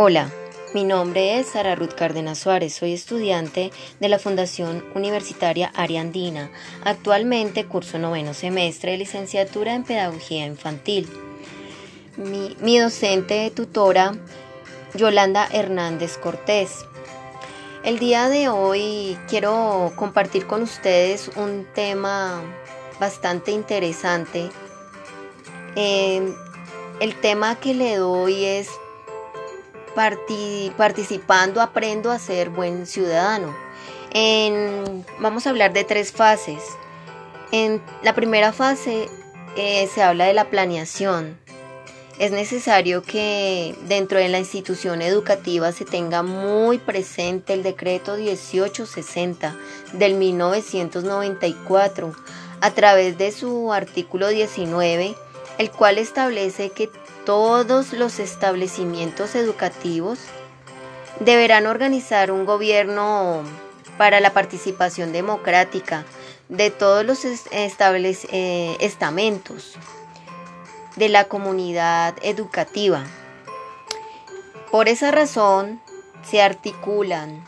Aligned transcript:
Hola, 0.00 0.30
mi 0.74 0.84
nombre 0.84 1.40
es 1.40 1.48
Sara 1.48 1.74
Ruth 1.74 1.94
Cárdenas 1.94 2.38
Suárez, 2.38 2.72
soy 2.72 2.92
estudiante 2.92 3.72
de 3.98 4.08
la 4.08 4.20
Fundación 4.20 4.84
Universitaria 4.94 5.72
Ariandina. 5.74 6.52
Actualmente 6.84 7.66
curso 7.66 7.98
noveno 7.98 8.32
semestre 8.32 8.92
de 8.92 8.98
licenciatura 8.98 9.74
en 9.74 9.82
Pedagogía 9.82 10.46
Infantil. 10.46 11.08
Mi, 12.16 12.78
docente 12.78 13.50
tutora, 13.50 14.14
Yolanda 14.94 15.48
Hernández 15.50 16.16
Cortés. 16.16 16.86
El 17.82 17.98
día 17.98 18.28
de 18.28 18.48
hoy 18.48 19.18
quiero 19.28 19.92
compartir 19.96 20.46
con 20.46 20.62
ustedes 20.62 21.28
un 21.34 21.66
tema 21.74 22.40
bastante 23.00 23.50
interesante. 23.50 24.48
Eh, 25.74 26.22
el 27.00 27.20
tema 27.20 27.56
que 27.56 27.74
le 27.74 27.96
doy 27.96 28.44
es 28.44 28.70
participando 30.76 31.60
aprendo 31.60 32.10
a 32.10 32.18
ser 32.18 32.50
buen 32.50 32.86
ciudadano. 32.86 33.54
vamos 35.18 35.46
a 35.46 35.50
hablar 35.50 35.72
de 35.72 35.84
tres 35.84 36.12
fases. 36.12 36.62
En 37.50 37.82
la 38.02 38.14
primera 38.14 38.52
fase 38.52 39.08
eh, 39.56 39.88
se 39.92 40.02
habla 40.02 40.26
de 40.26 40.34
la 40.34 40.50
planeación. 40.50 41.38
Es 42.18 42.30
necesario 42.32 43.02
que 43.02 43.76
dentro 43.86 44.18
de 44.18 44.28
la 44.28 44.40
institución 44.40 45.02
educativa 45.02 45.70
se 45.70 45.84
tenga 45.84 46.24
muy 46.24 46.78
presente 46.78 47.52
el 47.54 47.62
decreto 47.62 48.16
1860 48.16 49.56
del 49.92 50.14
1994 50.14 52.12
a 52.60 52.70
través 52.72 53.18
de 53.18 53.30
su 53.30 53.72
artículo 53.72 54.28
19, 54.28 55.14
el 55.58 55.70
cual 55.70 55.98
establece 55.98 56.70
que 56.70 56.90
todos 57.28 57.92
los 57.92 58.20
establecimientos 58.20 59.34
educativos 59.34 60.18
deberán 61.20 61.66
organizar 61.66 62.30
un 62.30 62.46
gobierno 62.46 63.42
para 63.98 64.18
la 64.20 64.32
participación 64.32 65.12
democrática 65.12 66.06
de 66.48 66.70
todos 66.70 67.04
los 67.04 67.26
eh, 67.26 68.76
estamentos 68.80 69.74
de 70.96 71.10
la 71.10 71.24
comunidad 71.24 72.14
educativa. 72.22 73.04
Por 74.70 74.88
esa 74.88 75.10
razón 75.10 75.82
se 76.30 76.40
articulan 76.40 77.44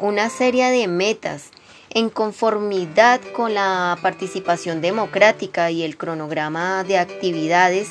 una 0.00 0.30
serie 0.30 0.68
de 0.72 0.88
metas 0.88 1.50
en 1.90 2.10
conformidad 2.10 3.20
con 3.36 3.54
la 3.54 3.96
participación 4.02 4.80
democrática 4.80 5.70
y 5.70 5.84
el 5.84 5.96
cronograma 5.96 6.82
de 6.82 6.98
actividades 6.98 7.90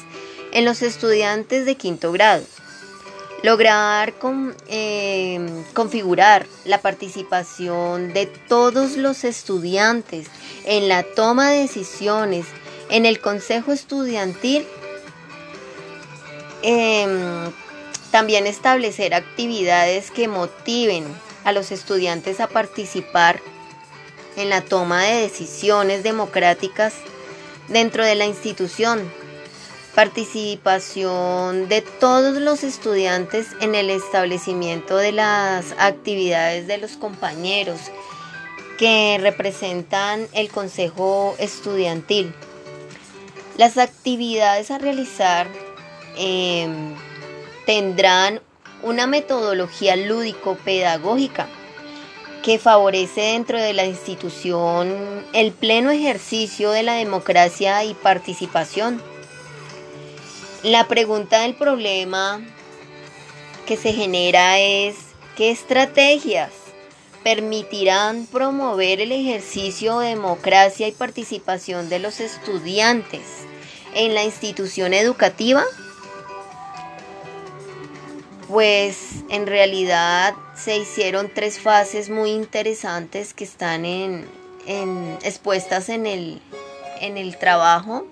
en 0.51 0.65
los 0.65 0.81
estudiantes 0.81 1.65
de 1.65 1.75
quinto 1.75 2.11
grado. 2.11 2.43
Lograr 3.43 4.13
em, 4.67 5.63
configurar 5.73 6.45
la 6.65 6.79
participación 6.81 8.13
de 8.13 8.27
todos 8.27 8.97
los 8.97 9.23
estudiantes 9.23 10.27
en 10.65 10.87
la 10.87 11.03
toma 11.03 11.49
de 11.49 11.59
decisiones 11.59 12.45
en 12.89 13.05
el 13.05 13.19
consejo 13.19 13.71
estudiantil. 13.71 14.67
Em, 16.61 17.51
también 18.11 18.45
establecer 18.45 19.15
actividades 19.15 20.11
que 20.11 20.27
motiven 20.27 21.05
a 21.43 21.51
los 21.51 21.71
estudiantes 21.71 22.39
a 22.39 22.47
participar 22.47 23.41
en 24.35 24.49
la 24.49 24.61
toma 24.61 25.03
de 25.03 25.21
decisiones 25.21 26.03
democráticas 26.03 26.93
dentro 27.69 28.05
de 28.05 28.15
la 28.15 28.25
institución 28.25 29.11
participación 29.95 31.67
de 31.67 31.81
todos 31.81 32.37
los 32.37 32.63
estudiantes 32.63 33.47
en 33.59 33.75
el 33.75 33.89
establecimiento 33.89 34.97
de 34.97 35.11
las 35.11 35.73
actividades 35.77 36.67
de 36.67 36.77
los 36.77 36.91
compañeros 36.91 37.79
que 38.77 39.19
representan 39.21 40.27
el 40.33 40.49
Consejo 40.49 41.35
Estudiantil. 41.39 42.33
Las 43.57 43.77
actividades 43.77 44.71
a 44.71 44.77
realizar 44.77 45.47
em, 46.17 46.95
tendrán 47.65 48.41
una 48.81 49.07
metodología 49.07 49.95
lúdico-pedagógica 49.95 51.47
que 52.43 52.57
favorece 52.57 53.21
dentro 53.21 53.61
de 53.61 53.73
la 53.73 53.85
institución 53.85 55.23
el 55.33 55.51
pleno 55.51 55.91
ejercicio 55.91 56.71
de 56.71 56.81
la 56.81 56.93
democracia 56.93 57.83
y 57.83 57.93
participación 57.93 59.10
la 60.63 60.87
pregunta 60.87 61.41
del 61.41 61.55
problema 61.55 62.39
que 63.65 63.77
se 63.77 63.93
genera 63.93 64.59
es, 64.59 64.95
¿qué 65.35 65.49
estrategias 65.49 66.51
permitirán 67.23 68.27
promover 68.27 69.01
el 69.01 69.11
ejercicio 69.11 69.99
de 69.99 70.09
democracia 70.09 70.87
y 70.87 70.91
participación 70.91 71.89
de 71.89 71.99
los 71.99 72.19
estudiantes 72.19 73.21
en 73.95 74.13
la 74.13 74.23
institución 74.23 74.93
educativa? 74.93 75.63
Pues 78.47 79.23
en 79.29 79.47
realidad 79.47 80.35
se 80.55 80.77
hicieron 80.77 81.31
tres 81.33 81.59
fases 81.59 82.09
muy 82.09 82.31
interesantes 82.31 83.33
que 83.33 83.45
están 83.45 83.85
en, 83.85 84.27
expuestas 85.23 85.89
en 85.89 86.05
el, 86.05 86.41
en 86.99 87.17
el 87.17 87.37
trabajo 87.37 88.05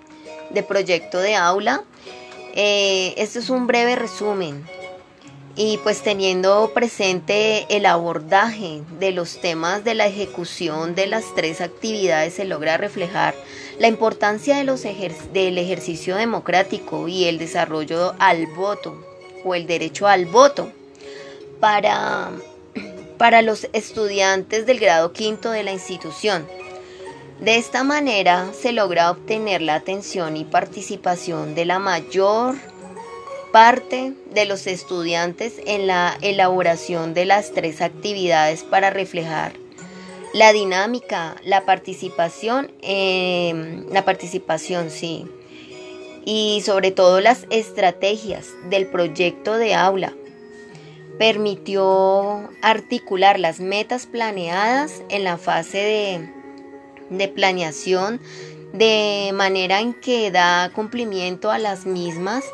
de 0.50 0.62
proyecto 0.64 1.18
de 1.18 1.36
aula 1.36 1.84
eh, 2.54 3.14
es 3.16 3.50
un 3.50 3.66
breve 3.66 3.96
resumen 3.96 4.64
y 5.56 5.78
pues 5.82 6.02
teniendo 6.02 6.70
presente 6.72 7.66
el 7.68 7.86
abordaje 7.86 8.82
de 8.98 9.12
los 9.12 9.40
temas 9.40 9.84
de 9.84 9.94
la 9.94 10.06
ejecución 10.06 10.94
de 10.94 11.06
las 11.06 11.34
tres 11.34 11.60
actividades 11.60 12.34
se 12.34 12.44
logra 12.44 12.76
reflejar 12.76 13.34
la 13.78 13.88
importancia 13.88 14.56
de 14.56 14.64
los 14.64 14.82
del 14.82 15.58
ejercicio 15.58 16.16
democrático 16.16 17.08
y 17.08 17.24
el 17.24 17.38
desarrollo 17.38 18.14
al 18.18 18.46
voto 18.46 19.04
o 19.44 19.54
el 19.54 19.66
derecho 19.66 20.06
al 20.06 20.26
voto 20.26 20.70
para, 21.60 22.30
para 23.18 23.42
los 23.42 23.68
estudiantes 23.72 24.66
del 24.66 24.78
grado 24.78 25.12
quinto 25.12 25.50
de 25.50 25.62
la 25.62 25.72
institución. 25.72 26.46
De 27.40 27.56
esta 27.56 27.84
manera 27.84 28.50
se 28.52 28.72
logra 28.72 29.10
obtener 29.10 29.62
la 29.62 29.74
atención 29.74 30.36
y 30.36 30.44
participación 30.44 31.54
de 31.54 31.64
la 31.64 31.78
mayor 31.78 32.54
parte 33.50 34.12
de 34.34 34.44
los 34.44 34.66
estudiantes 34.66 35.54
en 35.64 35.86
la 35.86 36.18
elaboración 36.20 37.14
de 37.14 37.24
las 37.24 37.52
tres 37.52 37.80
actividades 37.80 38.62
para 38.62 38.90
reflejar 38.90 39.54
la 40.34 40.52
dinámica, 40.52 41.34
la 41.42 41.64
participación, 41.64 42.70
em, 42.82 43.86
la 43.90 44.04
participación, 44.04 44.90
sí, 44.90 45.26
y 46.26 46.60
sobre 46.64 46.90
todo 46.90 47.22
las 47.22 47.46
estrategias 47.48 48.48
del 48.68 48.86
proyecto 48.86 49.56
de 49.56 49.74
aula. 49.74 50.12
Permitió 51.18 52.50
articular 52.60 53.40
las 53.40 53.60
metas 53.60 54.06
planeadas 54.06 55.02
en 55.08 55.24
la 55.24 55.38
fase 55.38 55.78
de 55.78 56.39
de 57.10 57.28
planeación 57.28 58.20
de 58.72 59.30
manera 59.34 59.80
en 59.80 59.94
que 59.94 60.30
da 60.30 60.70
cumplimiento 60.74 61.50
a 61.50 61.58
las 61.58 61.86
mismas 61.86 62.44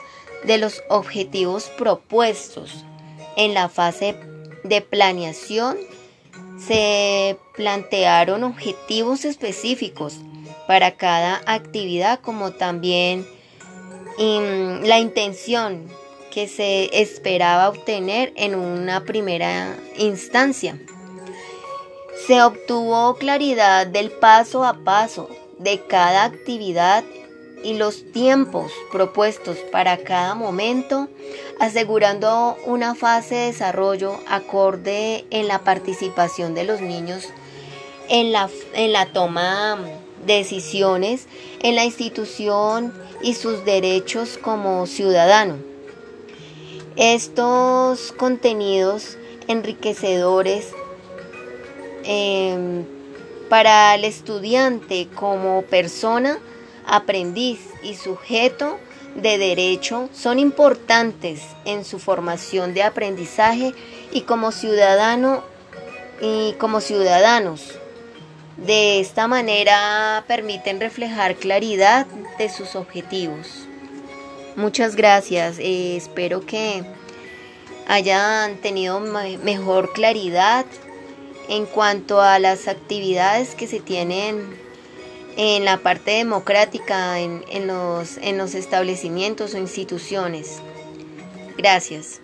de 0.44 0.58
los 0.58 0.82
objetivos 0.88 1.70
propuestos. 1.76 2.84
En 3.36 3.54
la 3.54 3.68
fase 3.68 4.16
de 4.64 4.80
planeación 4.80 5.76
se 6.58 7.36
plantearon 7.54 8.44
objetivos 8.44 9.24
específicos 9.24 10.18
para 10.66 10.96
cada 10.96 11.42
actividad 11.46 12.20
como 12.20 12.52
también 12.52 13.26
la 14.18 14.98
intención 14.98 15.86
que 16.32 16.48
se 16.48 17.00
esperaba 17.00 17.68
obtener 17.68 18.32
en 18.36 18.54
una 18.54 19.04
primera 19.04 19.76
instancia. 19.98 20.78
Se 22.26 22.42
obtuvo 22.42 23.14
claridad 23.14 23.86
del 23.86 24.10
paso 24.10 24.64
a 24.64 24.74
paso 24.74 25.28
de 25.58 25.80
cada 25.86 26.24
actividad 26.24 27.04
y 27.62 27.74
los 27.74 28.10
tiempos 28.10 28.72
propuestos 28.90 29.58
para 29.70 29.98
cada 29.98 30.34
momento, 30.34 31.08
asegurando 31.60 32.56
una 32.66 32.96
fase 32.96 33.36
de 33.36 33.46
desarrollo 33.46 34.18
acorde 34.26 35.24
en 35.30 35.46
la 35.46 35.60
participación 35.60 36.54
de 36.54 36.64
los 36.64 36.80
niños 36.80 37.28
en 38.08 38.32
la, 38.32 38.50
en 38.74 38.92
la 38.92 39.06
toma 39.06 39.78
de 40.26 40.34
decisiones 40.34 41.26
en 41.60 41.76
la 41.76 41.84
institución 41.84 42.92
y 43.22 43.34
sus 43.34 43.64
derechos 43.64 44.36
como 44.36 44.86
ciudadano. 44.86 45.58
Estos 46.96 48.10
contenidos 48.12 49.16
enriquecedores 49.46 50.74
Em, 52.06 52.84
para 53.48 53.94
el 53.97 54.04
estudiante 54.04 55.08
como 55.14 55.62
persona, 55.62 56.38
aprendiz 56.86 57.58
y 57.82 57.94
sujeto 57.94 58.78
de 59.16 59.38
derecho 59.38 60.08
son 60.12 60.38
importantes 60.38 61.42
en 61.64 61.84
su 61.84 61.98
formación 61.98 62.74
de 62.74 62.84
aprendizaje 62.84 63.74
y 64.12 64.22
como 64.22 64.53
ciudadano 64.53 65.42
y 66.20 66.53
como 66.58 66.80
ciudadanos. 66.80 67.72
De 68.56 69.00
esta 69.00 69.26
manera 69.26 70.24
permiten 70.28 70.80
reflejar 70.80 71.34
claridad 71.36 72.06
de 72.38 72.48
sus 72.48 72.76
objetivos. 72.76 73.66
Muchas 74.54 74.97
gracias. 74.97 75.59
Eh, 75.59 75.97
espero 75.97 76.41
que 76.47 76.84
hayan 77.86 78.56
tenido 78.56 79.00
mejor 79.00 79.92
claridad 79.92 80.64
en 81.48 81.66
cuanto 81.66 82.21
a 82.21 82.39
las 82.39 82.69
actividades 82.69 83.54
que 83.54 83.66
se 83.66 83.81
tienen 83.81 84.57
en 85.37 85.65
la 85.65 85.78
parte 85.78 86.13
democrática, 86.13 87.21
en, 87.21 87.66
los, 87.66 88.16
en 88.19 88.39
los 88.39 88.54
establecimientos 88.54 89.54
o 89.54 89.59
instituciones. 89.59 90.60
Gracias. 91.59 92.21